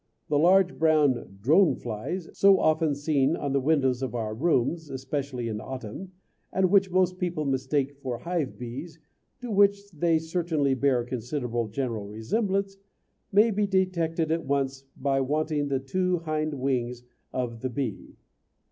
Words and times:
The 0.29 0.39
large 0.39 0.79
brown 0.79 1.37
"drone 1.41 1.75
flies", 1.75 2.27
so 2.33 2.59
often 2.59 2.95
seen 2.95 3.35
on 3.35 3.53
the 3.53 3.59
windows 3.59 4.01
of 4.01 4.15
our 4.15 4.33
rooms, 4.33 4.89
especially 4.89 5.47
in 5.47 5.61
autumn, 5.61 6.13
and 6.51 6.71
which 6.71 6.89
most 6.89 7.19
people 7.19 7.45
mistake 7.45 7.95
for 8.01 8.17
hive 8.17 8.57
bees, 8.57 8.97
to 9.41 9.51
which 9.51 9.91
they 9.91 10.17
certainly 10.17 10.73
bear 10.73 11.01
a 11.01 11.05
considerable 11.05 11.67
general 11.67 12.07
resemblance, 12.07 12.77
may 13.31 13.51
be 13.51 13.67
detected 13.67 14.31
at 14.31 14.43
once 14.43 14.85
by 14.97 15.21
wanting 15.21 15.67
the 15.67 15.79
two 15.79 16.17
hind 16.17 16.55
wings 16.55 17.03
of 17.31 17.59
the 17.61 17.69
bee. 17.69 18.17